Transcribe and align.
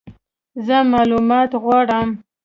زه 0.65 0.77
مالومات 0.91 1.51
غواړم! 1.63 2.09